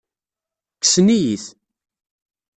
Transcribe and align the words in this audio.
Kksen-iyi-t. 0.81 1.45